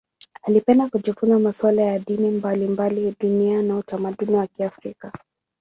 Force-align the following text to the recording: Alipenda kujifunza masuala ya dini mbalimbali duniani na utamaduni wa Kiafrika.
Alipenda 0.43 0.89
kujifunza 0.89 1.39
masuala 1.39 1.81
ya 1.81 1.99
dini 1.99 2.31
mbalimbali 2.31 3.15
duniani 3.19 3.67
na 3.67 3.77
utamaduni 3.77 4.35
wa 4.35 4.47
Kiafrika. 4.47 5.11